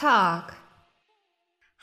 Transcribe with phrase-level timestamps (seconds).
[0.00, 0.56] Talk.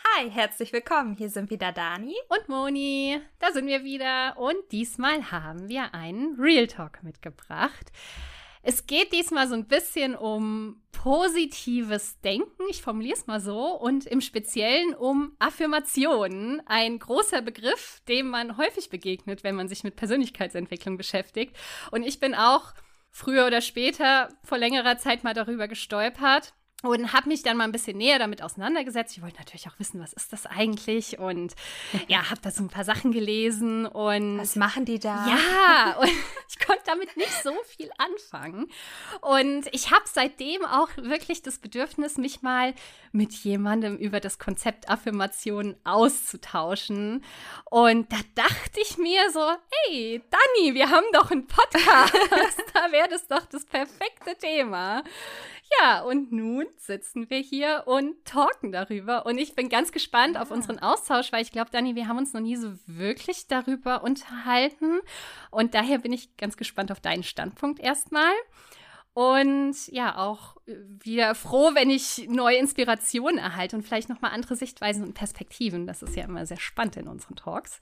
[0.04, 1.14] Hi, herzlich willkommen.
[1.16, 3.22] Hier sind wieder Dani und Moni.
[3.38, 7.92] Da sind wir wieder und diesmal haben wir einen Real Talk mitgebracht.
[8.64, 14.08] Es geht diesmal so ein bisschen um positives Denken, ich formuliere es mal so, und
[14.08, 16.64] im Speziellen um Affirmationen.
[16.66, 21.56] Ein großer Begriff, dem man häufig begegnet, wenn man sich mit Persönlichkeitsentwicklung beschäftigt.
[21.92, 22.74] Und ich bin auch
[23.12, 27.72] früher oder später vor längerer Zeit mal darüber gestolpert und habe mich dann mal ein
[27.72, 29.18] bisschen näher damit auseinandergesetzt.
[29.18, 31.56] Ich wollte natürlich auch wissen, was ist das eigentlich und
[32.08, 35.28] ja, habe da so ein paar Sachen gelesen und was machen die da?
[35.28, 36.12] Ja, und
[36.50, 38.68] ich konnte damit nicht so viel anfangen
[39.22, 42.76] und ich habe seitdem auch wirklich das Bedürfnis, mich mal
[43.12, 47.24] mit jemandem über das Konzept Affirmation auszutauschen
[47.66, 49.42] und da dachte ich mir so,
[49.88, 52.14] hey, Dani, wir haben doch einen Podcast,
[52.74, 55.04] da wäre das doch das perfekte Thema.
[55.80, 59.26] Ja, und nun sitzen wir hier und talken darüber.
[59.26, 60.42] Und ich bin ganz gespannt ja.
[60.42, 64.04] auf unseren Austausch, weil ich glaube, Dani, wir haben uns noch nie so wirklich darüber
[64.04, 65.00] unterhalten.
[65.52, 68.32] Und daher bin ich ganz gespannt auf deinen Standpunkt erstmal.
[69.14, 75.04] Und ja, auch wieder froh, wenn ich neue Inspirationen erhalte und vielleicht nochmal andere Sichtweisen
[75.04, 75.88] und Perspektiven.
[75.88, 77.80] Das ist ja immer sehr spannend in unseren Talks.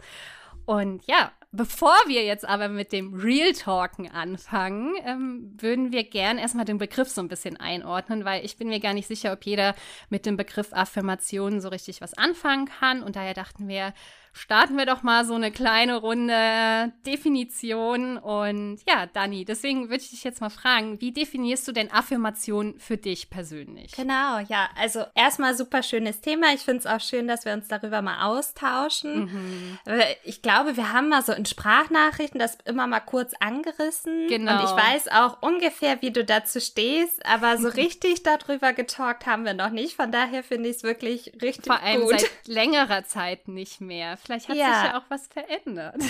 [0.65, 6.37] Und ja, bevor wir jetzt aber mit dem Real Talken anfangen, ähm, würden wir gern
[6.37, 9.43] erstmal den Begriff so ein bisschen einordnen, weil ich bin mir gar nicht sicher, ob
[9.45, 9.75] jeder
[10.09, 13.03] mit dem Begriff Affirmation so richtig was anfangen kann.
[13.03, 13.93] Und daher dachten wir,
[14.35, 18.17] starten wir doch mal so eine kleine Runde Definition.
[18.17, 22.75] Und ja, Dani, deswegen würde ich dich jetzt mal fragen, wie definierst du denn Affirmation
[22.77, 23.93] für dich persönlich?
[23.93, 26.53] Genau, ja, also erstmal super schönes Thema.
[26.53, 29.25] Ich finde es auch schön, dass wir uns darüber mal austauschen.
[29.25, 29.77] Mhm.
[30.25, 34.27] Ich glaube, wir haben mal so in Sprachnachrichten das immer mal kurz angerissen.
[34.27, 34.53] Genau.
[34.53, 39.45] Und ich weiß auch ungefähr, wie du dazu stehst, aber so richtig darüber getalkt haben
[39.45, 39.95] wir noch nicht.
[39.95, 42.19] Von daher finde ich es wirklich richtig Vor allem gut.
[42.19, 44.17] seit längerer Zeit nicht mehr.
[44.17, 44.65] Vielleicht hat ja.
[44.65, 46.01] sich ja auch was verändert.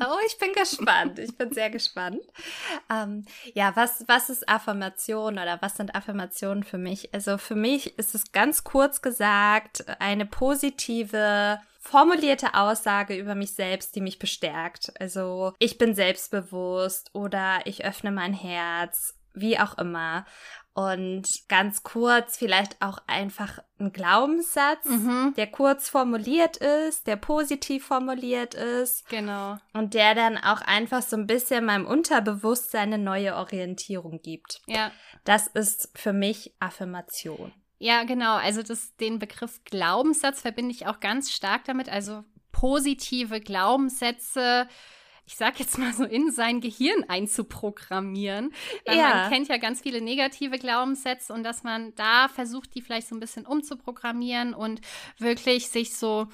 [0.00, 1.18] Oh, ich bin gespannt.
[1.18, 2.20] Ich bin sehr gespannt.
[2.90, 7.14] Ähm, ja, was, was ist Affirmation oder was sind Affirmationen für mich?
[7.14, 13.94] Also für mich ist es ganz kurz gesagt eine positive, formulierte Aussage über mich selbst,
[13.94, 14.92] die mich bestärkt.
[14.98, 20.24] Also ich bin selbstbewusst oder ich öffne mein Herz, wie auch immer.
[20.72, 25.34] Und ganz kurz vielleicht auch einfach ein Glaubenssatz, mhm.
[25.36, 29.08] der kurz formuliert ist, der positiv formuliert ist.
[29.08, 29.58] Genau.
[29.72, 34.62] Und der dann auch einfach so ein bisschen meinem Unterbewusstsein eine neue Orientierung gibt.
[34.66, 34.90] Ja.
[35.24, 37.52] Das ist für mich Affirmation.
[37.84, 38.36] Ja, genau.
[38.36, 41.90] Also das, den Begriff Glaubenssatz verbinde ich auch ganz stark damit.
[41.90, 44.66] Also positive Glaubenssätze
[45.26, 48.52] ich sag jetzt mal so, in sein Gehirn einzuprogrammieren.
[48.84, 49.08] Weil ja.
[49.08, 53.16] man kennt ja ganz viele negative Glaubenssätze und dass man da versucht, die vielleicht so
[53.16, 54.82] ein bisschen umzuprogrammieren und
[55.16, 56.26] wirklich sich so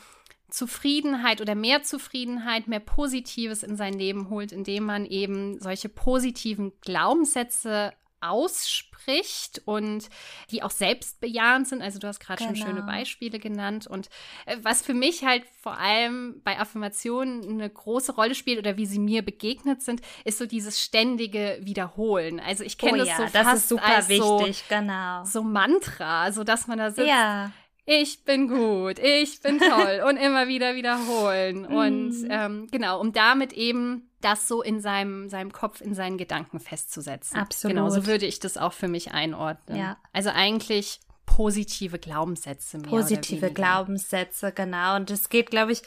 [0.48, 6.72] Zufriedenheit oder mehr Zufriedenheit, mehr Positives in sein Leben holt, indem man eben solche positiven
[6.80, 10.08] Glaubenssätze ausspricht und
[10.50, 11.82] die auch selbstbejahend sind.
[11.82, 12.54] Also du hast gerade genau.
[12.54, 12.86] schon schöne genau.
[12.86, 13.86] Beispiele genannt.
[13.86, 14.08] Und
[14.46, 18.86] äh, was für mich halt vor allem bei Affirmationen eine große Rolle spielt oder wie
[18.86, 22.40] sie mir begegnet sind, ist so dieses ständige Wiederholen.
[22.40, 25.24] Also ich kenne oh, das ja, so das fast ist super als wichtig, so, genau.
[25.24, 27.08] so Mantra, so dass man da sitzt.
[27.08, 27.52] Ja
[27.90, 31.66] ich bin gut, ich bin toll und immer wieder wiederholen.
[31.66, 32.30] Und mm.
[32.30, 37.38] ähm, genau, um damit eben das so in seinem, seinem Kopf, in seinen Gedanken festzusetzen.
[37.38, 37.76] Absolut.
[37.76, 39.78] Genau, so würde ich das auch für mich einordnen.
[39.78, 39.96] Ja.
[40.12, 42.78] Also eigentlich positive Glaubenssätze.
[42.78, 44.96] Mehr positive Glaubenssätze, genau.
[44.96, 45.82] Und es geht, glaube ich,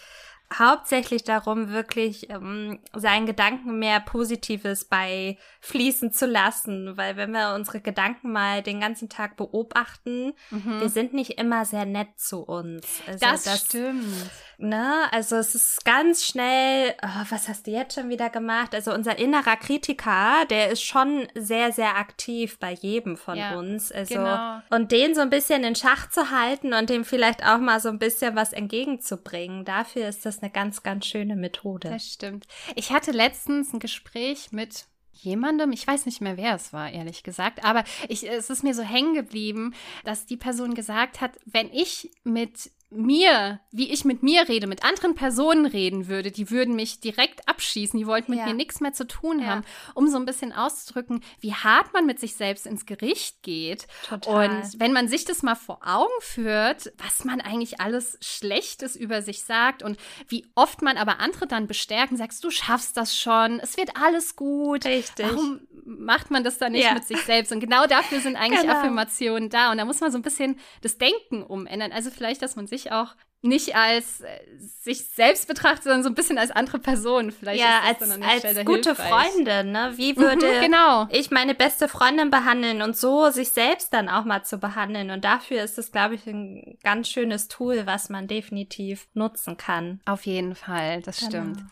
[0.51, 7.53] hauptsächlich darum, wirklich ähm, seinen Gedanken mehr Positives bei fließen zu lassen, weil wenn wir
[7.55, 10.81] unsere Gedanken mal den ganzen Tag beobachten, mhm.
[10.81, 13.01] wir sind nicht immer sehr nett zu uns.
[13.07, 14.29] Also das, das stimmt.
[14.57, 15.11] Ne?
[15.11, 18.75] Also es ist ganz schnell, oh, was hast du jetzt schon wieder gemacht?
[18.75, 23.91] Also unser innerer Kritiker, der ist schon sehr, sehr aktiv bei jedem von ja, uns.
[23.91, 24.61] Also genau.
[24.69, 27.89] und den so ein bisschen in Schach zu halten und dem vielleicht auch mal so
[27.89, 31.90] ein bisschen was entgegenzubringen, dafür ist das eine ganz, ganz schöne Methode.
[31.90, 32.47] Das stimmt.
[32.75, 37.23] Ich hatte letztens ein Gespräch mit jemandem, ich weiß nicht mehr, wer es war, ehrlich
[37.23, 39.73] gesagt, aber ich, es ist mir so hängen geblieben,
[40.03, 44.84] dass die Person gesagt hat, wenn ich mit mir, wie ich mit mir rede, mit
[44.84, 48.45] anderen Personen reden würde, die würden mich direkt abschießen, die wollten mit Ja.
[48.47, 49.47] mir nichts mehr zu tun Ja.
[49.47, 49.63] haben,
[49.95, 53.87] um so ein bisschen auszudrücken, wie hart man mit sich selbst ins Gericht geht.
[54.07, 54.49] Total.
[54.49, 59.22] Und wenn man sich das mal vor Augen führt, was man eigentlich alles Schlechtes über
[59.22, 59.97] sich sagt und
[60.28, 63.91] wie oft man aber andere dann bestärkt und sagst, du schaffst das schon, es wird
[64.01, 64.85] alles gut.
[64.85, 65.25] Richtig.
[65.25, 66.93] Warum macht man das dann nicht Ja.
[66.93, 67.51] mit sich selbst?
[67.51, 68.73] Und genau dafür sind eigentlich Genau.
[68.73, 69.72] Affirmationen da.
[69.72, 71.91] Und da muss man so ein bisschen das Denken umändern.
[71.91, 73.16] Also vielleicht, dass man sich auch
[73.46, 77.30] nicht als äh, sich selbst betrachtet, sondern so ein bisschen als andere Person.
[77.34, 79.09] Vielleicht ja, als, als gute hilfreich.
[79.09, 79.91] Freundin, ne?
[79.97, 81.08] Wie würde Mhm, genau.
[81.12, 85.12] ich meine beste Freundin behandeln und so sich selbst dann auch mal zu behandeln.
[85.12, 90.00] Und dafür ist es, glaube ich, ein ganz schönes Tool, was man definitiv nutzen kann.
[90.06, 91.30] Auf jeden Fall, das Genau.
[91.32, 91.64] stimmt.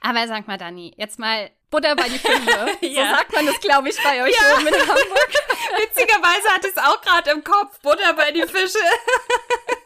[0.00, 2.66] Aber sag mal, Dani, jetzt mal Butter bei die Fische.
[2.80, 3.10] Ja.
[3.10, 5.28] So sagt man das, glaube ich, bei euch oben in Hamburg.
[5.76, 7.78] Witzigerweise ich es auch gerade im Kopf.
[7.82, 8.78] Butter bei die Fische.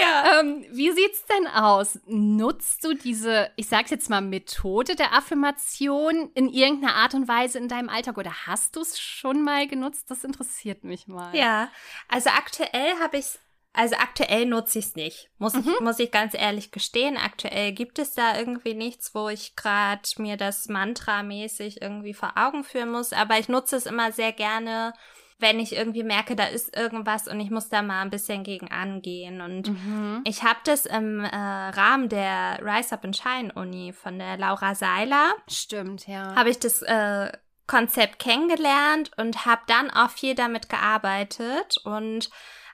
[0.00, 0.40] ja.
[0.40, 1.98] Ähm, wie sieht's denn aus?
[2.06, 7.58] Nutzt du diese, ich sag's jetzt mal, Methode der Affirmation in irgendeiner Art und Weise
[7.58, 10.10] in deinem Alltag oder hast du es schon mal genutzt?
[10.10, 11.34] Das interessiert mich mal.
[11.36, 11.70] Ja,
[12.08, 13.38] also aktuell habe ich
[13.72, 17.16] also aktuell nutze ich es nicht, muss, ich, muss ich ganz ehrlich gestehen.
[17.16, 22.64] Aktuell gibt es da irgendwie nichts, wo ich gerade mir das Mantra-mäßig irgendwie vor Augen
[22.64, 23.12] führen muss.
[23.12, 24.92] Aber ich nutze es immer sehr gerne,
[25.40, 28.70] wenn ich irgendwie merke, da ist irgendwas und ich muss da mal ein bisschen gegen
[28.70, 29.40] angehen.
[29.40, 30.22] Und Mhm.
[30.24, 34.74] ich habe das im äh, Rahmen der Rise Up and Shine Uni von der Laura
[34.74, 36.34] Seiler Stimmt, ja.
[36.34, 37.32] habe ich das äh,
[37.66, 41.76] Konzept kennengelernt und habe dann auch viel damit gearbeitet.
[41.84, 42.30] Und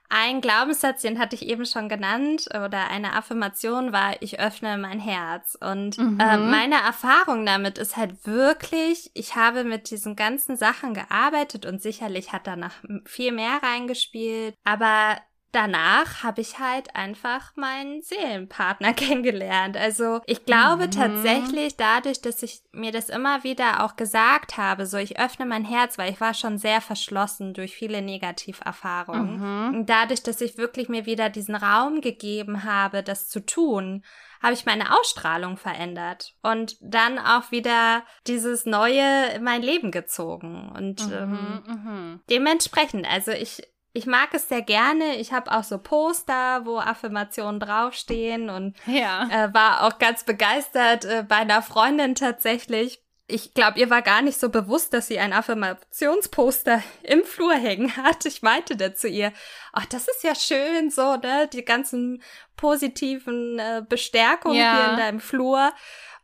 [0.09, 5.01] ein Glaubenssatz, den hatte ich eben schon genannt, oder eine Affirmation war, ich öffne mein
[5.01, 5.57] Herz.
[5.61, 6.21] Und Mhm.
[6.21, 11.83] äh, meine Erfahrung damit ist halt wirklich, ich habe mit diesen ganzen Sachen gearbeitet und
[11.83, 12.75] sicherlich hat danach
[13.05, 14.55] viel mehr reingespielt.
[14.65, 15.17] Aber
[15.53, 19.77] danach habe ich halt einfach meinen Seelenpartner kennengelernt.
[19.77, 20.91] Also ich glaube Mhm.
[20.91, 25.65] tatsächlich dadurch, dass ich mir das immer wieder auch gesagt habe, so ich öffne mein
[25.65, 29.69] Herz, weil ich war schon sehr verschlossen durch viele Negativerfahrungen.
[29.71, 29.75] Mhm.
[29.79, 34.05] Und dadurch, dass ich wirklich mir wieder diesen Raum gegeben habe, das zu tun,
[34.43, 40.71] habe ich meine Ausstrahlung verändert und dann auch wieder dieses Neue in mein Leben gezogen.
[40.77, 42.21] Und ähm, Mhm, mhm.
[42.31, 43.63] dementsprechend, also ich,
[43.97, 45.17] ich mag es sehr gerne.
[45.17, 49.29] Ich habe auch so Poster, wo Affirmationen draufstehen und Ja.
[49.31, 53.03] äh, war auch ganz begeistert äh, bei einer Freundin tatsächlich.
[53.29, 57.97] Ich glaube, ihr war gar nicht so bewusst, dass sie ein Affirmationsposter im Flur hängen
[57.97, 58.25] hat.
[58.25, 59.33] Ich meinte da zu ihr,
[59.73, 62.23] ach, das ist ja schön, so, ne, die ganzen
[62.57, 64.75] positiven äh, Bestärkungen Ja.
[64.77, 65.73] hier in deinem Flur.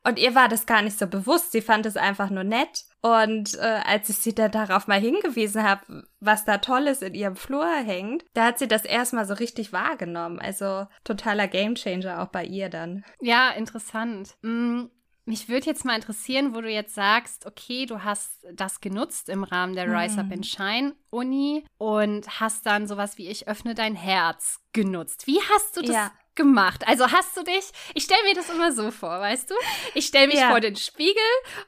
[0.05, 1.53] Und ihr war das gar nicht so bewusst.
[1.53, 2.85] Sie fand es einfach nur nett.
[3.03, 7.35] Und äh, als ich sie dann darauf mal hingewiesen habe, was da Tolles in ihrem
[7.37, 10.39] Flur hängt, da hat sie das erstmal so richtig wahrgenommen.
[10.39, 13.05] Also totaler Gamechanger auch bei ihr dann.
[13.21, 14.37] Ja, interessant.
[14.43, 14.85] Mm,
[15.25, 19.45] Mich würde jetzt mal interessieren, wo du jetzt sagst, okay, du hast das genutzt im
[19.45, 20.33] Rahmen der Rise Up Mhm.
[20.33, 25.29] and Shine Uni und hast dann sowas wie Ich öffne dein Herz genutzt.
[25.29, 26.13] Wie hast du das Ja.
[26.35, 26.87] Gemacht?
[26.87, 29.55] Also hast du dich, ich stelle mir das immer so vor, weißt du?
[29.95, 30.49] Ich stelle mich Ja.
[30.51, 31.17] vor den Spiegel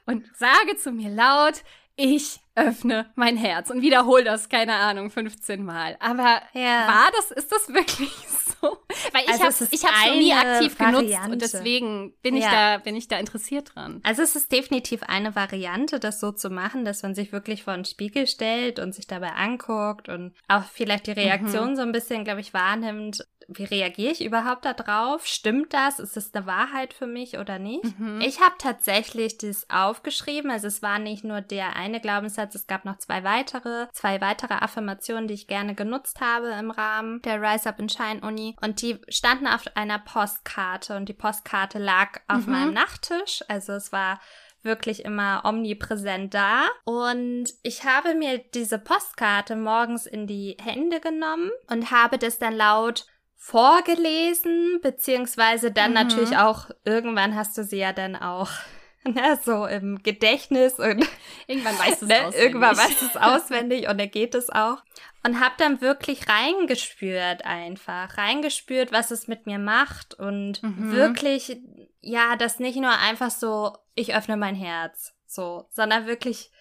[0.05, 1.55] und sage zu mir laut,
[1.97, 5.95] ich öffne mein Herz und wiederhole das, keine Ahnung, 15 Mal.
[6.01, 6.87] Aber Ja.
[6.87, 8.09] war das, ist das wirklich
[8.61, 8.77] so?
[9.13, 11.31] Weil ich Also habe ich hab's noch nie aktiv genutzt Variante.
[11.31, 12.51] und deswegen bin ich Ja.
[12.51, 14.01] da, bin ich da interessiert dran.
[14.03, 17.73] Also es ist definitiv eine Variante, das so zu machen, dass man sich wirklich vor
[17.75, 22.23] den Spiegel stellt und sich dabei anguckt und auch vielleicht die Reaktion so ein bisschen,
[22.25, 23.25] glaube ich, wahrnimmt.
[23.47, 25.25] Wie reagiere ich überhaupt da drauf?
[25.25, 25.99] Stimmt das?
[25.99, 27.83] Ist das eine Wahrheit für mich oder nicht?
[27.99, 28.21] Mhm.
[28.21, 30.49] Ich habe tatsächlich das aufgeschrieben.
[30.51, 34.55] Also es war nicht nur der eine Glaubenssatz, es gab noch zwei weitere, zwei weitere
[34.55, 38.55] Affirmationen, die ich gerne genutzt habe im Rahmen der Rise Up and Shine Uni.
[38.61, 42.51] Und die standen auf einer Postkarte und die Postkarte lag auf Mhm.
[42.51, 43.43] meinem Nachttisch.
[43.47, 44.19] Also es war
[44.63, 46.63] wirklich immer omnipräsent da.
[46.85, 52.55] Und ich habe mir diese Postkarte morgens in die Hände genommen und habe das dann
[52.55, 55.95] laut vorgelesen, beziehungsweise dann Mhm.
[55.95, 58.49] natürlich auch, irgendwann hast du sie ja dann auch
[59.05, 61.07] ne, so im Gedächtnis und
[61.47, 62.41] Irgendwann weißt du es ne, auswendig.
[62.43, 64.77] irgendwann weißt du es auswendig und dann geht es auch.
[65.23, 70.91] Und habe dann wirklich reingespürt einfach, reingespürt, was es mit mir macht und Mhm.
[70.91, 71.57] wirklich,
[72.01, 76.51] ja, das nicht nur einfach so, ich öffne mein Herz, so, sondern wirklich,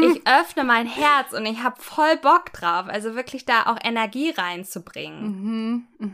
[0.00, 4.30] ich öffne mein Herz und ich habe voll Bock drauf, also wirklich da auch Energie
[4.30, 5.22] reinzubringen.
[5.98, 6.05] Mhm.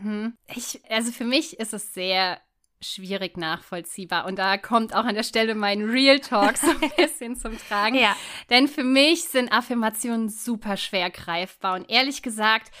[0.55, 2.39] Ich, also für mich ist es sehr
[2.81, 7.35] schwierig nachvollziehbar und da kommt auch an der Stelle mein Real Talk so ein bisschen
[7.35, 7.95] zum Tragen.
[7.95, 8.15] Ja.
[8.49, 12.71] Denn für mich sind Affirmationen super schwer greifbar und ehrlich gesagt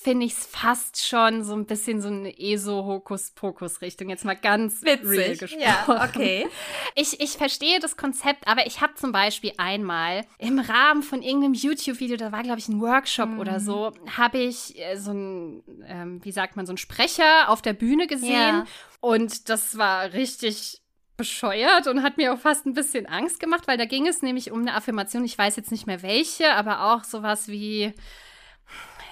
[0.00, 4.08] finde ich es fast schon so ein bisschen so eine ESO-Hokus-Pokus-Richtung.
[4.08, 5.08] Jetzt mal ganz Witzig.
[5.08, 5.60] real gesprochen.
[5.62, 6.46] Ja, okay.
[6.94, 11.54] Ich, ich verstehe das Konzept, aber ich habe zum Beispiel einmal im Rahmen von irgendeinem
[11.54, 13.38] YouTube-Video, da war, glaube ich, ein Workshop Mhm.
[13.40, 17.62] oder so, habe ich äh, so ein, ähm, wie sagt man, so einen Sprecher auf
[17.62, 18.30] der Bühne gesehen.
[18.32, 18.64] Ja.
[19.00, 20.80] Und das war richtig
[21.16, 24.50] bescheuert und hat mir auch fast ein bisschen Angst gemacht, weil da ging es nämlich
[24.52, 27.92] um eine Affirmation, ich weiß jetzt nicht mehr welche, aber auch sowas wie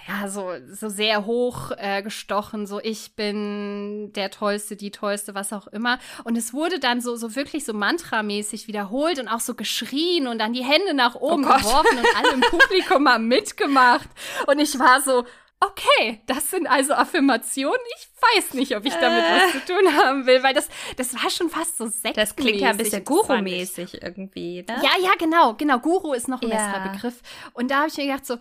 [0.09, 5.53] ja, so, so sehr hoch äh, gestochen, so ich bin der Tollste, die Tollste, was
[5.53, 5.99] auch immer.
[6.25, 10.39] Und es wurde dann so, so wirklich so mantramäßig wiederholt und auch so geschrien und
[10.39, 11.59] dann die Hände nach oben Gott.
[11.59, 14.09] geworfen und alle im Publikum haben mitgemacht.
[14.47, 15.25] Und ich war so,
[15.61, 17.81] okay, das sind also Affirmationen.
[17.99, 18.09] Ich
[18.39, 19.31] weiß nicht, ob ich damit Äh.
[19.31, 22.15] was zu tun haben will, weil das, das war schon fast so sektmäßig.
[22.15, 23.05] Das klingt ja ein bisschen.
[23.05, 24.77] Guru-mäßig irgendwie, ne?
[24.83, 25.79] Ja, ja, genau, genau.
[25.79, 26.57] Guru ist noch ein Ja.
[26.57, 27.23] besserer Begriff.
[27.55, 28.37] Und da habe ich mir gedacht so,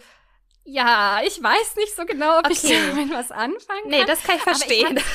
[0.65, 2.77] ja, ich weiß nicht so genau, ob ich Okay.
[2.89, 3.91] damit was anfangen kann.
[3.91, 4.99] Nee, das kann ich Aber ich verstehen.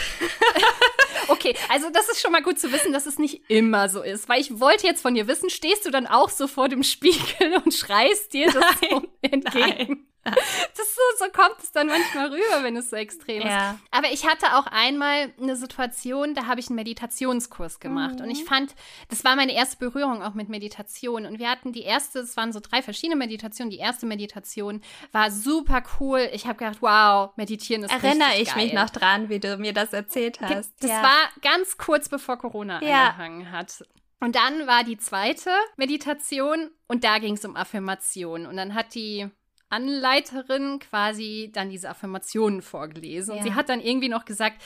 [1.29, 4.29] Okay, also das ist schon mal gut zu wissen, dass es nicht immer so ist.
[4.29, 7.57] Weil ich wollte jetzt von dir wissen, stehst du dann auch so vor dem Spiegel
[7.65, 10.07] und schreist dir das so entgegen?
[10.77, 13.49] Das so, so kommt es dann manchmal rüber, wenn es so extrem ist.
[13.49, 13.79] Ja.
[13.91, 18.17] Aber ich hatte auch einmal eine Situation, da habe ich einen Meditationskurs gemacht.
[18.17, 18.25] Mhm.
[18.25, 18.75] Und ich fand,
[19.09, 21.27] das war meine erste Berührung auch mit Meditation.
[21.27, 23.71] Und wir hatten die erste, es waren so drei verschiedene Meditationen.
[23.71, 24.81] Die erste Meditation
[25.13, 26.29] war super cool.
[26.33, 28.65] Ich habe gedacht, wow, meditieren ist Erinnere ich geil.
[28.65, 30.73] mich noch dran, wie du mir das erzählt hast.
[30.81, 31.03] Das ja.
[31.03, 33.09] war ganz kurz bevor Corona Ja.
[33.09, 33.85] angefangen hat.
[34.21, 38.47] Und dann war die zweite Meditation und da ging es um Affirmationen.
[38.47, 39.31] Und dann hat die
[39.71, 43.33] Anleiterin quasi dann diese Affirmationen vorgelesen.
[43.33, 43.43] Und Ja.
[43.45, 44.61] sie hat dann irgendwie noch gesagt,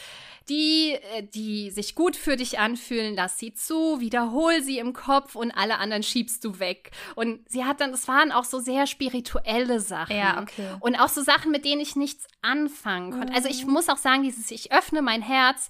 [0.49, 5.37] die, äh, die sich gut für dich anfühlen, lass sie zu, wiederhol sie im Kopf
[5.37, 6.90] und alle anderen schiebst du weg.
[7.14, 10.16] Und sie hat dann, das waren auch so sehr spirituelle Sachen.
[10.16, 10.68] Ja, okay.
[10.80, 13.32] Und auch so Sachen, mit denen ich nichts anfangen konnte.
[13.34, 15.68] Also ich muss auch sagen, dieses Ich öffne mein Herz,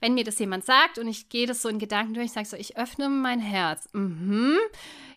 [0.00, 2.46] wenn mir das jemand sagt und ich gehe das so in Gedanken durch, ich sage
[2.46, 3.88] so, ich öffne mein Herz.
[3.92, 4.56] Mhm.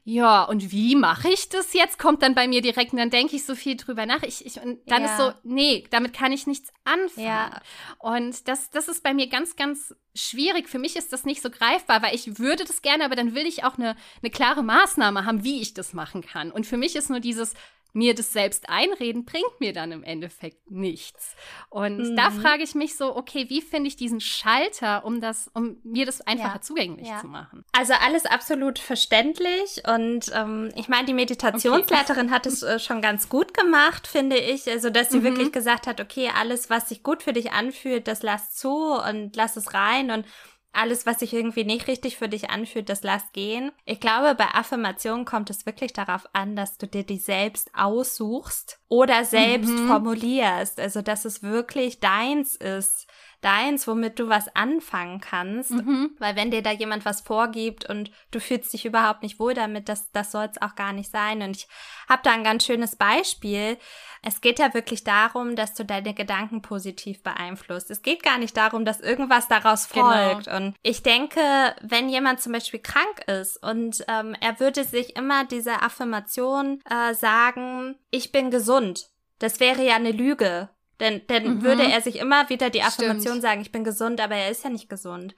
[0.03, 1.99] Ja, und wie mache ich das jetzt?
[1.99, 4.23] Kommt dann bei mir direkt und dann denke ich so viel drüber nach.
[4.23, 5.11] Ich, ich, und dann Ja.
[5.11, 7.27] ist so, nee, damit kann ich nichts anfangen.
[7.27, 7.61] Ja.
[7.99, 10.69] Und das, das ist bei mir ganz, ganz schwierig.
[10.69, 13.45] Für mich ist das nicht so greifbar, weil ich würde das gerne, aber dann will
[13.45, 16.51] ich auch eine, eine klare Maßnahme haben, wie ich das machen kann.
[16.51, 17.53] Und für mich ist nur dieses,
[17.93, 21.35] mir das selbst einreden, bringt mir dann im Endeffekt nichts.
[21.69, 22.15] Und Mhm.
[22.15, 26.05] da frage ich mich so, okay, wie finde ich diesen Schalter, um das, um mir
[26.05, 26.61] das einfacher Ja.
[26.61, 27.19] zugänglich Ja.
[27.19, 27.65] zu machen?
[27.73, 33.29] Also alles absolut verständlich und ähm, ich meine, die Meditationsleiterin hat es äh, schon ganz
[33.29, 34.69] gut gemacht, finde ich.
[34.69, 35.23] Also, dass sie Mhm.
[35.23, 39.35] wirklich gesagt hat, okay, alles, was sich gut für dich anfühlt, das lass zu und
[39.35, 40.25] lass es rein und
[40.73, 43.71] alles, was sich irgendwie nicht richtig für dich anfühlt, das lass gehen.
[43.85, 48.79] Ich glaube, bei Affirmationen kommt es wirklich darauf an, dass du dir die selbst aussuchst
[48.87, 49.87] oder selbst Mhm.
[49.87, 50.79] formulierst.
[50.79, 53.07] Also, dass es wirklich deins ist.
[53.41, 55.71] Deins, womit du was anfangen kannst.
[55.71, 56.11] Mhm.
[56.19, 59.89] Weil wenn dir da jemand was vorgibt und du fühlst dich überhaupt nicht wohl damit,
[59.89, 61.41] das, das soll es auch gar nicht sein.
[61.41, 61.67] Und ich
[62.07, 63.77] habe da ein ganz schönes Beispiel.
[64.21, 67.89] Es geht ja wirklich darum, dass du deine Gedanken positiv beeinflusst.
[67.89, 70.11] Es geht gar nicht darum, dass irgendwas daraus Genau.
[70.11, 70.47] folgt.
[70.47, 71.41] Und ich denke,
[71.81, 77.15] wenn jemand zum Beispiel krank ist und ähm, er würde sich immer diese Affirmation äh,
[77.15, 79.07] sagen, ich bin gesund.
[79.39, 80.69] Das wäre ja eine Lüge.
[81.01, 81.61] Denn, denn Mhm.
[81.63, 82.93] würde er sich immer wieder die Stimmt.
[82.93, 85.35] Affirmation sagen, ich bin gesund, aber er ist ja nicht gesund.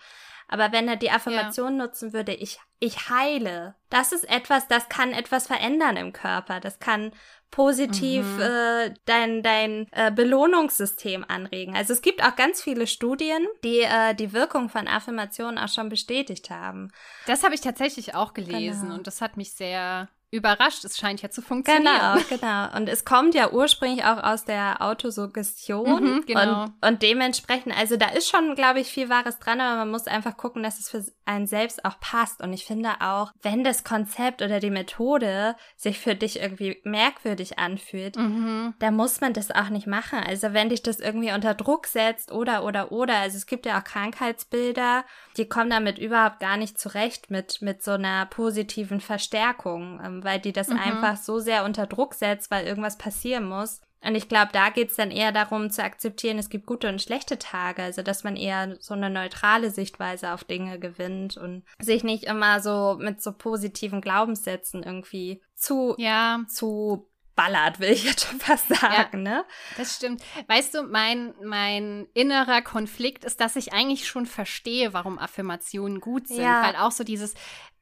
[0.48, 5.12] Aber wenn er die Affirmation nutzen würde, ich, ich heile, das ist etwas, das kann
[5.14, 6.60] etwas verändern im Körper.
[6.60, 7.12] Das kann
[7.50, 8.42] positiv Mhm.
[8.42, 11.76] äh, dein, dein äh, Belohnungssystem anregen.
[11.76, 15.90] Also es gibt auch ganz viele Studien, die äh, die Wirkung von Affirmationen auch schon
[15.90, 16.92] bestätigt haben.
[17.26, 18.96] Das habe ich tatsächlich auch gelesen Genau.
[18.96, 20.84] und das hat mich sehr überrascht.
[20.84, 21.86] Es scheint ja zu funktionieren.
[21.86, 22.76] Genau, genau.
[22.76, 26.04] Und es kommt ja ursprünglich auch aus der Autosuggestion.
[26.04, 26.64] Mhm, genau.
[26.64, 30.08] und, und dementsprechend, also da ist schon, glaube ich, viel Wahres dran, aber man muss
[30.08, 32.42] einfach gucken, dass es für einen selbst auch passt.
[32.42, 37.60] Und ich finde auch, wenn das Konzept oder die Methode sich für dich irgendwie merkwürdig
[37.60, 38.74] anfühlt, Mhm.
[38.80, 40.20] da muss man das auch nicht machen.
[40.20, 43.80] Also wenn dich das irgendwie unter Druck setzt oder oder oder, also es gibt ja
[43.80, 45.06] auch Krankheitsbilder,
[45.38, 50.54] die kommen damit überhaupt gar nicht zurecht mit mit so einer positiven Verstärkung, weil die
[50.54, 50.80] das Mhm.
[50.80, 53.82] einfach so sehr unter Druck setzt, weil irgendwas passieren muss.
[54.06, 57.40] Und ich glaube, da geht's dann eher darum zu akzeptieren, es gibt gute und schlechte
[57.40, 62.26] Tage, also dass man eher so eine neutrale Sichtweise auf Dinge gewinnt und sich nicht
[62.26, 68.40] immer so mit so positiven Glaubenssätzen irgendwie zu Ja, zu ballert, will ich jetzt schon
[68.40, 69.46] fast sagen, ja, ne?
[69.78, 70.22] Das stimmt.
[70.48, 76.28] Weißt du, mein, mein innerer Konflikt ist, dass ich eigentlich schon verstehe, warum Affirmationen gut
[76.28, 76.42] sind.
[76.44, 76.64] Ja.
[76.64, 77.34] Weil auch so dieses,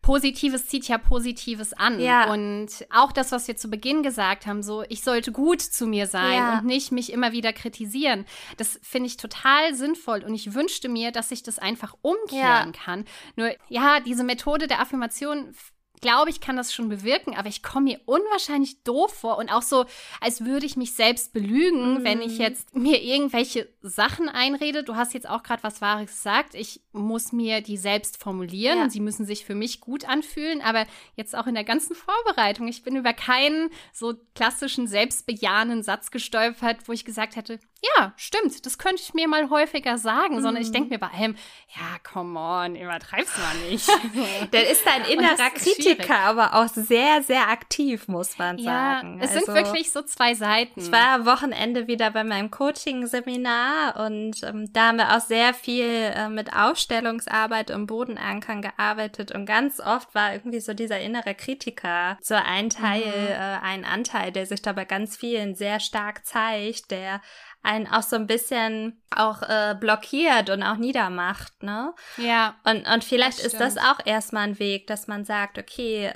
[0.01, 1.99] Positives zieht ja Positives an.
[1.99, 2.31] Ja.
[2.31, 6.07] Und auch das, was wir zu Beginn gesagt haben, so, ich sollte gut zu mir
[6.07, 8.25] sein und nicht mich immer wieder kritisieren.
[8.57, 13.05] Das finde ich total sinnvoll und ich wünschte mir, dass ich das einfach umkehren kann.
[13.35, 15.53] Nur, ja, diese Methode der Affirmation
[16.01, 19.61] glaube, ich kann das schon bewirken, aber ich komme mir unwahrscheinlich doof vor und auch
[19.61, 19.85] so,
[20.19, 22.03] als würde ich mich selbst belügen, mhm.
[22.03, 22.41] wenn ich mhm.
[22.41, 24.83] jetzt mir irgendwelche Sachen einrede.
[24.83, 26.55] Du hast jetzt auch gerade was Wahres gesagt.
[26.55, 28.83] Ich muss mir die selbst formulieren ja.
[28.83, 32.67] und sie müssen sich für mich gut anfühlen, aber jetzt auch in der ganzen Vorbereitung.
[32.67, 38.63] Ich bin über keinen so klassischen selbstbejahenden Satz gestolpert, wo ich gesagt hätte, ja, stimmt,
[38.65, 40.41] das könnte ich mir mal häufiger sagen, mhm.
[40.41, 41.35] sondern ich denke mir bei allem,
[41.75, 43.87] ja, come on, übertreib's mal nicht.
[44.51, 49.17] Dann ist dein innerer Kritiker aber auch sehr, sehr aktiv, muss man sagen.
[49.17, 50.79] Ja, es also, sind wirklich so zwei Seiten.
[50.79, 55.55] Ich war am Wochenende wieder bei meinem Coaching-Seminar und ähm, da haben wir auch sehr
[55.55, 61.33] viel äh, mit Aufstellungsarbeit und Bodenankern gearbeitet und ganz oft war irgendwie so dieser innere
[61.33, 63.31] Kritiker so ein Teil, mhm.
[63.31, 67.21] äh, ein Anteil, der sich da bei ganz vielen sehr stark zeigt, der
[67.63, 71.93] einen auch so ein bisschen auch äh, blockiert und auch niedermacht, ne?
[72.17, 72.55] Ja.
[72.63, 76.11] Und, und vielleicht das ist das auch erstmal ein Weg, dass man sagt, okay,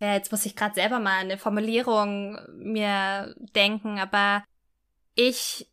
[0.00, 4.44] ja, jetzt muss ich gerade selber mal eine Formulierung mir denken, aber
[5.14, 5.68] ich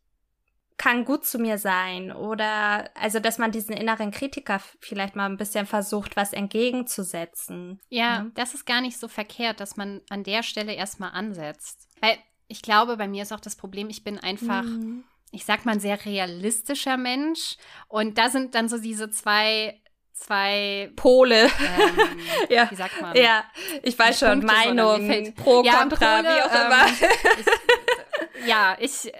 [0.77, 5.37] kann gut zu mir sein oder also dass man diesen inneren Kritiker vielleicht mal ein
[5.37, 7.79] bisschen versucht, was entgegenzusetzen.
[7.89, 11.87] Ja, ja, das ist gar nicht so verkehrt, dass man an der Stelle erstmal ansetzt.
[12.01, 12.17] Weil
[12.53, 15.03] ich glaube, bei mir ist auch das Problem, ich bin einfach, mhm.
[15.31, 17.57] ich sag mal, ein sehr realistischer Mensch.
[17.87, 19.81] Und da sind dann so diese zwei
[20.13, 21.45] zwei Pole.
[21.45, 21.49] Ähm,
[22.49, 22.69] ja.
[22.69, 23.17] Wie sagt man?
[23.17, 23.43] Ja,
[23.81, 26.85] ich weiß schon, Punkte, Meinung, pro, ja, kontra, Pole, wie auch ähm, immer.
[28.39, 29.11] ich, ja, ich,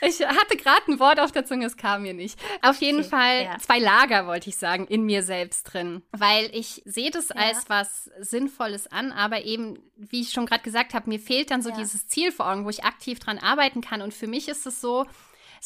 [0.00, 2.38] ich hatte gerade ein Wort auf der Zunge, es kam mir nicht.
[2.62, 3.58] Auf jeden okay, Fall ja.
[3.58, 6.02] zwei Lager, wollte ich sagen, in mir selbst drin.
[6.12, 7.36] Weil ich sehe das ja.
[7.36, 11.62] als was Sinnvolles an, aber eben, wie ich schon gerade gesagt habe, mir fehlt dann
[11.62, 11.76] so ja.
[11.76, 14.02] dieses Ziel vor Augen, wo ich aktiv dran arbeiten kann.
[14.02, 15.06] Und für mich ist es so,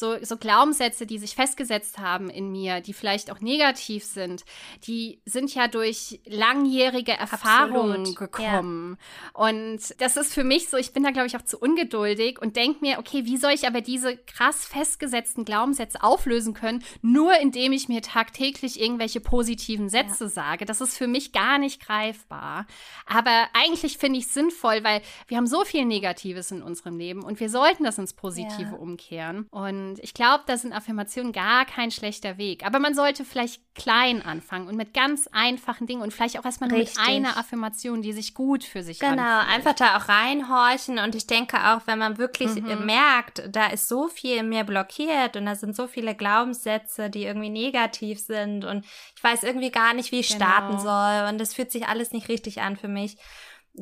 [0.01, 4.45] so, so Glaubenssätze, die sich festgesetzt haben in mir, die vielleicht auch negativ sind,
[4.85, 8.17] die sind ja durch langjährige Erfahrungen Absolut.
[8.17, 8.99] gekommen.
[8.99, 9.45] Ja.
[9.45, 12.57] Und das ist für mich so, ich bin da, glaube ich, auch zu ungeduldig und
[12.57, 17.73] denke mir, okay, wie soll ich aber diese krass festgesetzten Glaubenssätze auflösen können, nur indem
[17.73, 20.31] ich mir tagtäglich irgendwelche positiven Sätze ja.
[20.31, 20.65] sage.
[20.65, 22.67] Das ist für mich gar nicht greifbar.
[23.07, 27.23] Aber eigentlich finde ich es sinnvoll, weil wir haben so viel Negatives in unserem Leben
[27.23, 28.77] und wir sollten das ins Positive ja.
[28.77, 29.47] umkehren.
[29.51, 32.65] Und und ich glaube, da sind Affirmationen gar kein schlechter Weg.
[32.65, 36.71] Aber man sollte vielleicht klein anfangen und mit ganz einfachen Dingen und vielleicht auch erstmal
[36.71, 39.57] nur mit einer Affirmation, die sich gut für sich Genau, anfühlt.
[39.57, 40.99] einfach da auch reinhorchen.
[40.99, 42.87] Und ich denke auch, wenn man wirklich mhm.
[42.87, 47.51] merkt, da ist so viel mehr blockiert und da sind so viele Glaubenssätze, die irgendwie
[47.51, 48.85] negativ sind und
[49.17, 50.45] ich weiß irgendwie gar nicht, wie ich genau.
[50.47, 53.17] starten soll und das fühlt sich alles nicht richtig an für mich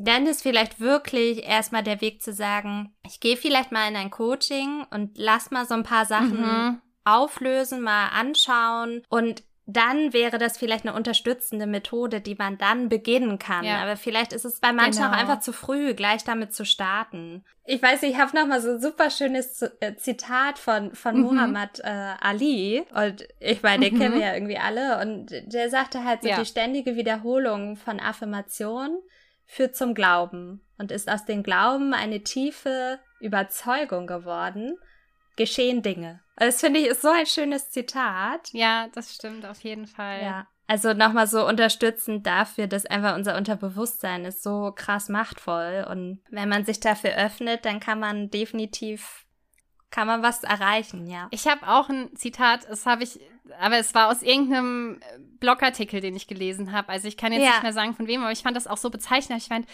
[0.05, 4.11] dann ist vielleicht wirklich erstmal der Weg zu sagen, ich gehe vielleicht mal in ein
[4.11, 6.81] Coaching und lass mal so ein paar Sachen mhm.
[7.05, 13.39] auflösen, mal anschauen und dann wäre das vielleicht eine unterstützende Methode, die man dann beginnen
[13.39, 13.67] kann.
[13.67, 13.83] Ja.
[13.83, 15.11] Aber vielleicht ist es bei manchen genau.
[15.11, 17.45] auch einfach zu früh, gleich damit zu starten.
[17.65, 21.23] Ich weiß, ich habe noch mal so ein super schönes äh, Zitat von von mhm.
[21.23, 23.99] Muhammad äh, Ali und ich meine, den mhm.
[24.01, 26.41] kennen wir ja irgendwie alle und der sagte halt so ja.
[26.41, 28.99] die ständige Wiederholung von Affirmationen
[29.49, 34.79] führt zum Glauben und ist aus dem Glauben eine tiefe Überzeugung geworden,
[35.37, 36.21] geschehen Dinge.
[36.37, 38.51] Das finde ich ist so ein schönes Zitat.
[38.53, 40.23] Ja, das stimmt auf jeden Fall.
[40.23, 40.47] Ja.
[40.69, 45.87] Also nochmal so unterstützend dafür, dass einfach unser Unterbewusstsein ist so krass machtvoll.
[45.91, 49.25] Und wenn man sich dafür öffnet, dann kann man definitiv,
[49.91, 51.29] kann man was erreichen, ja.
[51.31, 53.21] Ich habe auch ein Zitat, das habe ich
[53.59, 55.01] aber es war aus irgendeinem
[55.41, 56.89] Blogartikel, den ich gelesen habe.
[56.91, 57.51] Also ich kann jetzt ja.
[57.51, 59.41] nicht mehr sagen von wem, aber ich fand das auch so bezeichnend.
[59.41, 59.67] Ich fand,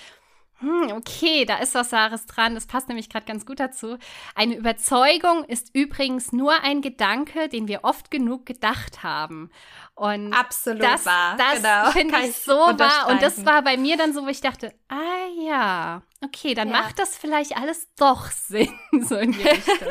[0.60, 2.54] hm, okay, da ist was Wahres dran.
[2.54, 3.98] Das passt nämlich gerade ganz gut dazu.
[4.34, 9.50] Eine Überzeugung ist übrigens nur ein Gedanke, den wir oft genug gedacht haben.
[9.96, 11.36] Und Absolut das, wahr.
[11.36, 11.90] Das genau.
[11.92, 13.08] finde ich so wahr.
[13.08, 16.80] Und das war bei mir dann so, wo ich dachte, ah ja, okay, dann ja.
[16.80, 19.88] macht das vielleicht alles doch Sinn, so in die Richtung.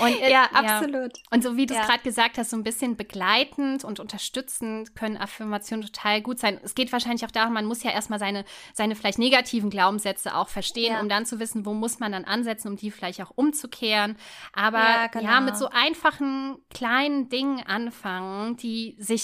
[0.00, 1.12] Und, äh, ja, absolut.
[1.30, 1.86] Und so wie du es ja.
[1.86, 6.58] gerade gesagt hast, so ein bisschen begleitend und unterstützend können Affirmationen total gut sein.
[6.62, 10.48] Es geht wahrscheinlich auch darum, man muss ja erstmal seine, seine vielleicht negativen Glaubenssätze auch
[10.48, 11.00] verstehen, ja.
[11.00, 14.16] um dann zu wissen, wo muss man dann ansetzen, um die vielleicht auch umzukehren.
[14.52, 15.24] Aber ja, genau.
[15.24, 19.21] ja mit so einfachen kleinen Dingen anfangen, die sich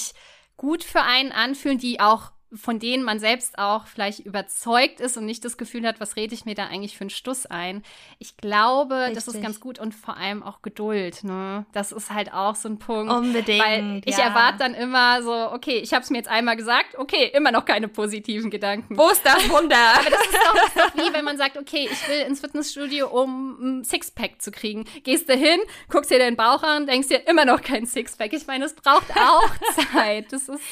[0.56, 5.26] gut für einen anfühlen, die auch von denen man selbst auch vielleicht überzeugt ist und
[5.26, 7.82] nicht das Gefühl hat, was rede ich mir da eigentlich für einen Stuss ein.
[8.18, 9.14] Ich glaube, Richtig.
[9.16, 11.24] das ist ganz gut und vor allem auch Geduld.
[11.24, 11.66] Ne?
[11.72, 13.12] Das ist halt auch so ein Punkt.
[13.12, 13.64] Unbedingt.
[13.64, 14.24] Weil ich ja.
[14.24, 17.66] erwarte dann immer so, okay, ich habe es mir jetzt einmal gesagt, okay, immer noch
[17.66, 18.96] keine positiven Gedanken.
[18.96, 19.76] Wo ist das Wunder?
[20.00, 22.40] Aber das ist doch, das ist doch wie, wenn man sagt, okay, ich will ins
[22.40, 24.86] Fitnessstudio, um ein Sixpack zu kriegen.
[25.04, 28.32] Gehst du hin, guckst dir den Bauch an, denkst dir immer noch kein Sixpack.
[28.32, 29.50] Ich meine, es braucht auch
[29.92, 30.32] Zeit.
[30.32, 30.62] Das ist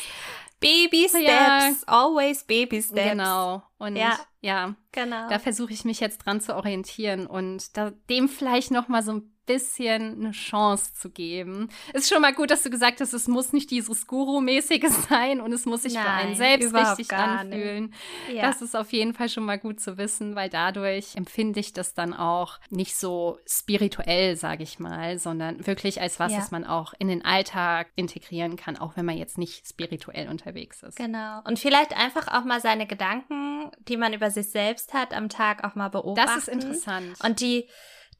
[0.61, 1.73] Baby Steps, ja.
[1.87, 3.11] always Baby Steps.
[3.11, 3.63] Genau.
[3.79, 5.29] Und ja, ja genau.
[5.29, 9.13] Da versuche ich mich jetzt dran zu orientieren und da, dem vielleicht noch mal so
[9.13, 11.69] ein bisschen eine Chance zu geben.
[11.93, 15.53] Ist schon mal gut, dass du gesagt hast, es muss nicht dieses Guru-mäßige sein und
[15.53, 17.95] es muss sich Nein, für einen selbst richtig anfühlen.
[18.33, 18.43] Ja.
[18.43, 21.95] Das ist auf jeden Fall schon mal gut zu wissen, weil dadurch empfinde ich das
[21.95, 26.39] dann auch nicht so spirituell, sage ich mal, sondern wirklich als was, ja.
[26.39, 30.83] das man auch in den Alltag integrieren kann, auch wenn man jetzt nicht spirituell unterwegs
[30.83, 30.97] ist.
[30.97, 31.41] Genau.
[31.45, 35.65] Und vielleicht einfach auch mal seine Gedanken, die man über sich selbst hat, am Tag
[35.65, 36.31] auch mal beobachten.
[36.35, 37.17] Das ist interessant.
[37.23, 37.67] Und die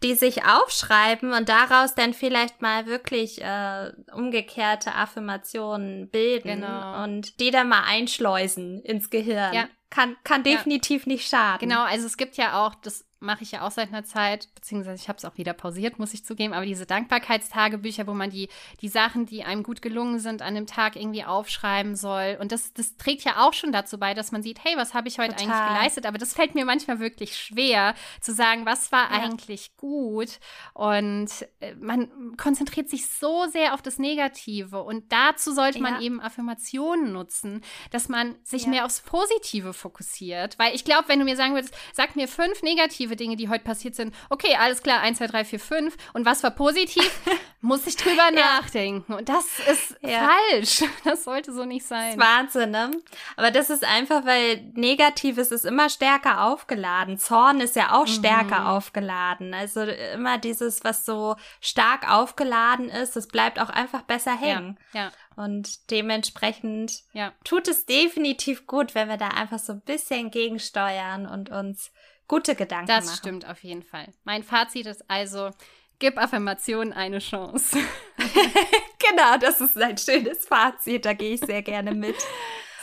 [0.03, 7.05] die sich aufschreiben und daraus dann vielleicht mal wirklich äh, umgekehrte Affirmationen bilden genau.
[7.05, 9.55] und die dann mal einschleusen ins Gehirn.
[9.55, 9.69] Ja.
[9.89, 11.13] Kann, kann definitiv ja.
[11.13, 11.69] nicht schaden.
[11.69, 15.03] Genau, also es gibt ja auch das mache ich ja auch seit einer Zeit, beziehungsweise
[15.03, 18.49] ich habe es auch wieder pausiert, muss ich zugeben, aber diese Dankbarkeitstagebücher, wo man die,
[18.81, 22.37] die Sachen, die einem gut gelungen sind, an dem Tag irgendwie aufschreiben soll.
[22.41, 25.09] Und das, das trägt ja auch schon dazu bei, dass man sieht, hey, was habe
[25.09, 25.51] ich heute Total.
[25.51, 26.07] eigentlich geleistet?
[26.07, 29.23] Aber das fällt mir manchmal wirklich schwer, zu sagen, was war ja.
[29.23, 30.39] eigentlich gut.
[30.75, 34.83] Und äh, man konzentriert sich so sehr auf das Negative.
[34.83, 36.01] Und dazu sollte man ja.
[36.03, 38.69] eben Affirmationen nutzen, dass man sich ja.
[38.69, 40.59] mehr aufs Positive fokussiert.
[40.59, 43.49] Weil ich glaube, wenn du mir sagen würdest, sag mir fünf negative negative Dinge, die
[43.49, 44.15] heute passiert sind.
[44.31, 45.97] Okay, alles klar, 1, 2, 3, 4, 5.
[46.13, 47.11] Und was war positiv?
[47.61, 48.61] Muss ich drüber ja.
[48.61, 49.13] nachdenken.
[49.13, 50.29] Und das ist ja.
[50.29, 50.85] falsch.
[51.05, 52.17] Das sollte so nicht sein.
[52.17, 52.91] Das ist Wahnsinn, ne?
[53.37, 57.19] Aber das ist einfach, weil Negatives ist immer stärker aufgeladen.
[57.19, 58.67] Zorn ist ja auch stärker mhm.
[58.67, 59.55] aufgeladen.
[59.55, 64.79] Also immer dieses, was so stark aufgeladen ist, das bleibt auch einfach besser hängen.
[64.93, 65.05] Ja.
[65.05, 65.13] ja.
[65.37, 67.33] Und dementsprechend ja.
[67.45, 71.93] tut es definitiv gut, wenn wir da einfach so ein bisschen gegensteuern und uns
[72.29, 73.07] gute Gedanken das machen.
[73.07, 74.09] Das stimmt auf jeden Fall.
[74.25, 75.51] Mein Fazit ist also,
[75.99, 77.79] gib Affirmationen eine Chance.
[78.99, 82.17] genau, das ist ein schönes Fazit, da gehe ich sehr gerne mit.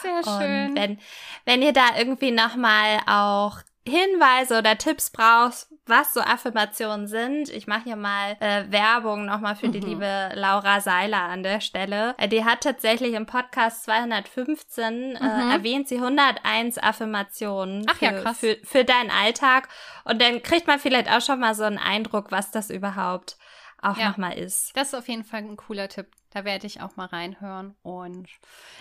[0.01, 0.69] Sehr schön.
[0.69, 0.99] Und wenn,
[1.45, 7.67] wenn ihr da irgendwie nochmal auch Hinweise oder Tipps brauchst, was so Affirmationen sind, ich
[7.67, 9.71] mache hier mal äh, Werbung nochmal für mhm.
[9.73, 12.15] die liebe Laura Seiler an der Stelle.
[12.17, 15.15] Äh, die hat tatsächlich im Podcast 215 äh, mhm.
[15.15, 19.67] äh, erwähnt sie 101 Affirmationen Ach, für, ja, für, für deinen Alltag.
[20.05, 23.37] Und dann kriegt man vielleicht auch schon mal so einen Eindruck, was das überhaupt
[23.81, 24.71] auch ja, nochmal ist.
[24.75, 26.07] Das ist auf jeden Fall ein cooler Tipp.
[26.33, 28.27] Da werde ich auch mal reinhören und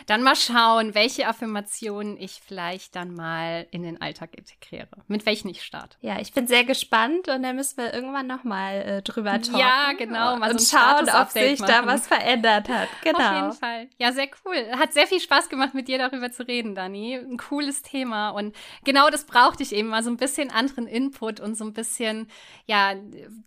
[0.06, 4.88] dann mal schauen, welche Affirmationen ich vielleicht dann mal in den Alltag integriere.
[5.06, 5.98] Mit welchen ich starte.
[6.00, 9.58] Ja, ich bin sehr gespannt und dann müssen wir irgendwann nochmal äh, drüber talken.
[9.58, 10.36] Ja, genau.
[10.36, 11.70] Mal und so schauen, ob sich machen.
[11.70, 12.88] da was verändert hat.
[13.04, 13.18] Genau.
[13.18, 13.88] Auf jeden Fall.
[13.98, 14.56] Ja, sehr cool.
[14.78, 17.16] Hat sehr viel Spaß gemacht, mit dir darüber zu reden, Dani.
[17.16, 21.40] Ein cooles Thema und genau das brauchte ich eben mal so ein bisschen anderen Input
[21.40, 22.28] und so ein bisschen,
[22.64, 22.94] ja,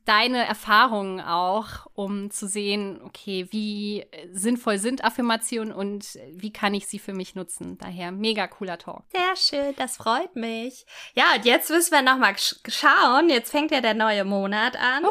[0.05, 3.94] deine Erfahrungen auch, um zu sehen, okay, wie
[4.31, 7.77] sinnvoll sind Affirmationen und wie kann ich sie für mich nutzen.
[7.77, 9.03] Daher mega cooler Talk.
[9.13, 10.86] Sehr schön, das freut mich.
[11.13, 13.29] Ja, und jetzt müssen wir nochmal schauen.
[13.29, 15.05] Jetzt fängt ja der neue Monat an.
[15.05, 15.10] Oh,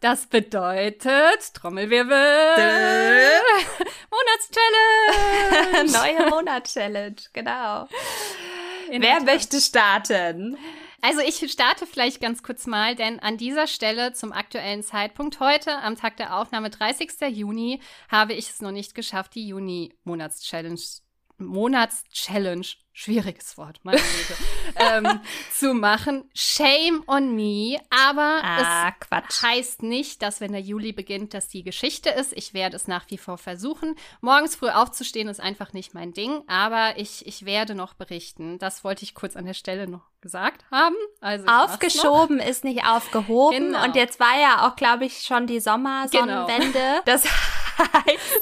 [0.00, 2.08] das bedeutet, Trommelwirbel,
[4.10, 5.92] Monatschallenge.
[5.92, 7.88] neue Monatschallenge, genau.
[8.90, 10.56] In Wer möchte starten?
[11.00, 15.78] Also ich starte vielleicht ganz kurz mal, denn an dieser Stelle zum aktuellen Zeitpunkt heute,
[15.78, 17.12] am Tag der Aufnahme 30.
[17.30, 20.80] Juni, habe ich es noch nicht geschafft, die Juni-Monats-Challenge
[21.38, 22.66] Monats-Challenge
[22.98, 24.34] schwieriges Wort, meine Güte,
[24.74, 25.20] ähm,
[25.52, 26.28] zu machen.
[26.34, 29.42] Shame on me, aber ah, es Quatsch.
[29.42, 32.32] heißt nicht, dass wenn der Juli beginnt, dass die Geschichte ist.
[32.32, 33.94] Ich werde es nach wie vor versuchen.
[34.20, 38.58] Morgens früh aufzustehen ist einfach nicht mein Ding, aber ich, ich werde noch berichten.
[38.58, 40.96] Das wollte ich kurz an der Stelle noch gesagt haben.
[41.20, 43.84] Also Aufgeschoben ist nicht aufgehoben genau.
[43.84, 46.72] und jetzt war ja auch, glaube ich, schon die Sommersonnenwende.
[46.72, 47.02] Genau.
[47.04, 47.22] Das
[47.78, 48.40] heißt,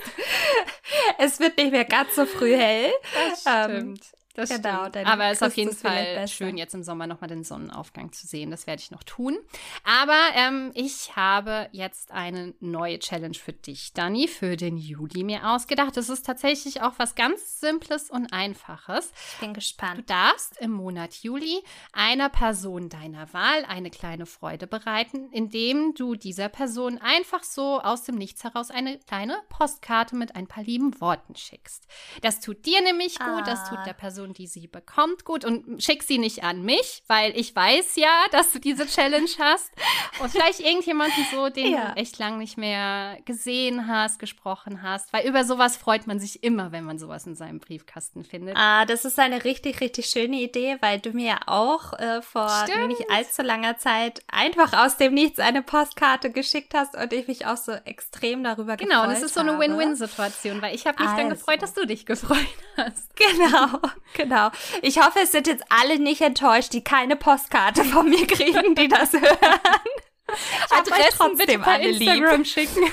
[1.18, 2.92] es wird nicht mehr ganz so früh hell.
[3.30, 4.00] Das stimmt.
[4.00, 5.06] Ähm, das genau, stimmt.
[5.06, 8.50] Aber es ist auf jeden Fall schön, jetzt im Sommer nochmal den Sonnenaufgang zu sehen.
[8.50, 9.38] Das werde ich noch tun.
[9.84, 15.48] Aber ähm, ich habe jetzt eine neue Challenge für dich, Dani, für den Juli mir
[15.48, 15.96] ausgedacht.
[15.96, 19.12] Das ist tatsächlich auch was ganz Simples und Einfaches.
[19.32, 19.98] Ich bin gespannt.
[19.98, 26.14] Du darfst im Monat Juli einer Person deiner Wahl eine kleine Freude bereiten, indem du
[26.14, 31.00] dieser Person einfach so aus dem Nichts heraus eine kleine Postkarte mit ein paar lieben
[31.00, 31.86] Worten schickst.
[32.22, 33.42] Das tut dir nämlich gut, ah.
[33.42, 35.24] das tut der Person Affirmation, die sie bekommt.
[35.24, 39.28] Gut, und schick sie nicht an mich, weil ich weiß ja, dass du diese Challenge
[39.38, 39.70] hast.
[40.20, 41.92] Und vielleicht irgendjemanden so, den ja.
[41.92, 45.12] du echt lang nicht mehr gesehen hast, gesprochen hast.
[45.12, 48.56] Weil über sowas freut man sich immer, wenn man sowas in seinem Briefkasten findet.
[48.56, 52.88] Ah, das ist eine richtig, richtig schöne Idee, weil du mir auch äh, vor Stimmt.
[52.88, 57.46] nicht allzu langer Zeit einfach aus dem Nichts eine Postkarte geschickt hast und ich mich
[57.46, 59.08] auch so extrem darüber genau, gefreut habe.
[59.08, 61.20] Genau, das ist so eine Win-Win-Situation, weil ich habe mich also.
[61.20, 63.14] dann gefreut, dass du dich gefreut hast.
[63.16, 63.80] Genau,
[64.16, 64.50] genau.
[64.82, 68.88] Ich hoffe, es sind jetzt alle nicht enttäuscht, die keine Postkarte von mir kriegen, die
[68.88, 69.36] das hören.
[70.70, 72.46] Adressen trotzdem bitte per Instagram lieb.
[72.46, 72.82] schicken.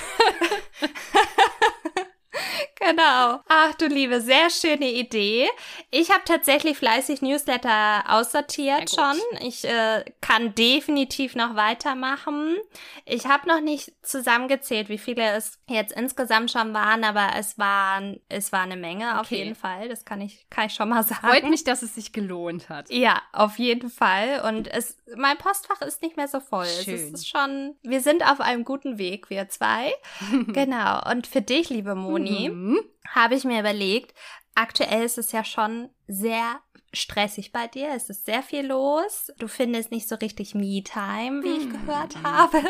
[2.80, 3.40] Genau.
[3.48, 5.48] Ach du Liebe, sehr schöne Idee.
[5.90, 9.16] Ich habe tatsächlich fleißig Newsletter aussortiert schon.
[9.40, 12.56] Ich äh, kann definitiv noch weitermachen.
[13.06, 18.20] Ich habe noch nicht zusammengezählt, wie viele es jetzt insgesamt schon waren, aber es waren
[18.28, 19.88] es war eine Menge auf jeden Fall.
[19.88, 21.26] Das kann ich kann ich schon mal sagen.
[21.26, 22.90] Freut mich, dass es sich gelohnt hat.
[22.90, 24.42] Ja, auf jeden Fall.
[24.46, 26.66] Und es mein Postfach ist nicht mehr so voll.
[26.66, 26.94] Schön.
[26.94, 27.76] Es ist schon.
[27.82, 29.94] Wir sind auf einem guten Weg, wir zwei.
[30.48, 31.00] genau.
[31.10, 32.23] Und für dich, liebe Moni.
[32.30, 34.14] Mhm habe ich mir überlegt,
[34.54, 36.60] aktuell ist es ja schon sehr
[36.92, 37.88] stressig bei dir.
[37.94, 39.32] Es ist sehr viel los.
[39.38, 42.62] Du findest nicht so richtig Me-Time, wie ich gehört hm, habe.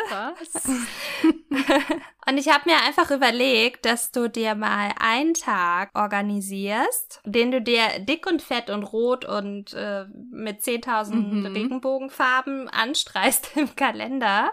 [2.26, 7.60] Und ich habe mir einfach überlegt, dass du dir mal einen Tag organisierst, den du
[7.60, 11.46] dir dick und fett und rot und äh, mit 10.000 mhm.
[11.46, 14.52] Regenbogenfarben anstreichst im Kalender,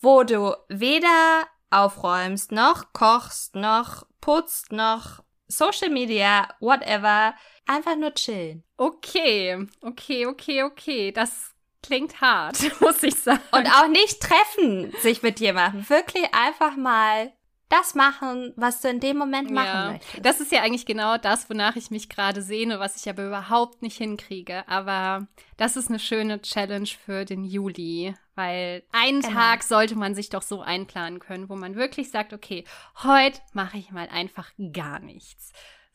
[0.00, 7.34] wo du weder aufräumst, noch kochst, noch putzt, noch Social Media, whatever.
[7.66, 8.64] Einfach nur chillen.
[8.76, 11.12] Okay, okay, okay, okay.
[11.12, 13.40] Das klingt hart, muss ich sagen.
[13.52, 15.88] Und auch nicht treffen sich mit jemandem.
[15.88, 17.32] Wirklich einfach mal
[17.70, 20.26] das machen, was du in dem Moment machen ja, möchtest.
[20.26, 23.80] Das ist ja eigentlich genau das, wonach ich mich gerade sehne, was ich aber überhaupt
[23.80, 24.68] nicht hinkriege.
[24.68, 29.34] Aber das ist eine schöne Challenge für den Juli, weil einen genau.
[29.34, 32.64] Tag sollte man sich doch so einplanen können, wo man wirklich sagt, okay,
[33.04, 35.52] heute mache ich mal einfach gar nichts.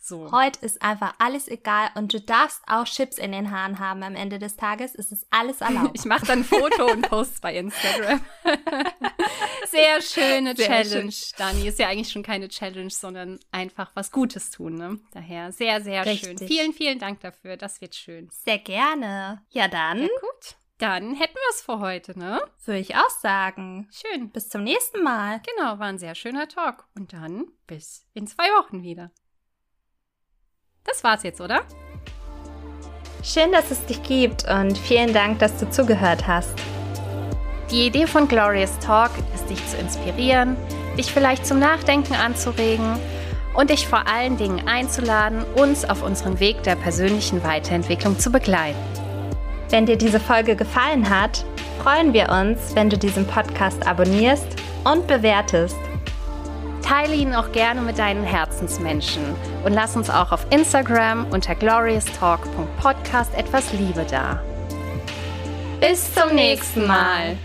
[0.08, 0.32] So.
[0.32, 4.14] Heute ist einfach alles egal und du darfst auch Chips in den Haaren haben am
[4.14, 4.94] Ende des Tages.
[4.94, 5.92] Es ist alles erlaubt.
[5.96, 8.24] ich mache dann ein Foto und post bei Instagram.
[9.68, 11.34] Sehr schöne sehr Challenge, schön.
[11.40, 11.68] Dani.
[11.68, 14.76] Ist ja eigentlich schon keine Challenge, sondern einfach was Gutes tun.
[14.76, 15.00] Ne?
[15.12, 16.38] Daher sehr, sehr Richtig.
[16.38, 16.48] schön.
[16.48, 17.58] Vielen, vielen Dank dafür.
[17.58, 18.30] Das wird schön.
[18.32, 19.44] Sehr gerne.
[19.50, 20.02] Ja, dann.
[20.02, 20.56] Ja, gut.
[20.78, 22.42] Dann hätten wir es für heute, ne?
[22.64, 23.90] Würde ich auch sagen.
[23.92, 24.30] Schön.
[24.30, 25.42] Bis zum nächsten Mal.
[25.56, 26.86] Genau, war ein sehr schöner Talk.
[26.96, 29.12] Und dann bis in zwei Wochen wieder.
[30.86, 31.62] Das war's jetzt, oder?
[33.24, 36.54] Schön, dass es dich gibt und vielen Dank, dass du zugehört hast.
[37.72, 40.56] Die Idee von Glorious Talk ist, dich zu inspirieren,
[40.96, 43.00] dich vielleicht zum Nachdenken anzuregen
[43.56, 48.78] und dich vor allen Dingen einzuladen, uns auf unserem Weg der persönlichen Weiterentwicklung zu begleiten.
[49.70, 51.44] Wenn dir diese Folge gefallen hat,
[51.82, 54.48] freuen wir uns, wenn du diesen Podcast abonnierst
[54.84, 55.78] und bewertest.
[56.86, 59.24] Teile ihn auch gerne mit deinen Herzensmenschen
[59.64, 64.40] und lass uns auch auf Instagram unter glorioustalk.podcast etwas Liebe da.
[65.80, 67.38] Bis zum nächsten Mal.